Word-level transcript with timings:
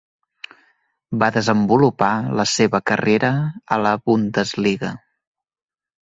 Va 1.23 1.27
desenvolupar 1.33 2.09
la 2.39 2.45
seva 2.51 2.81
carrera 2.91 3.29
a 3.75 3.79
la 3.83 3.91
Bundesliga. 4.09 4.91